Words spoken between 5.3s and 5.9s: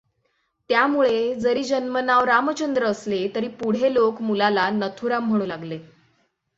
लागले.